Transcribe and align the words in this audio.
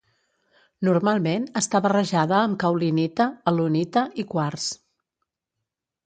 Normalment 0.87 1.43
està 1.59 1.81
barrejada 1.85 2.35
amb 2.45 2.57
caolinita, 2.63 3.27
alunita 3.51 4.05
i 4.23 4.25
quars. 4.33 4.65